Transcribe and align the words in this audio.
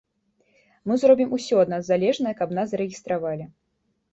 Мы 0.91 0.95
зробім 1.03 1.35
усё 1.37 1.55
ад 1.65 1.69
нас 1.73 1.83
залежнае, 1.91 2.33
каб 2.41 2.57
нас 2.59 2.67
зарэгістравалі. 2.73 3.45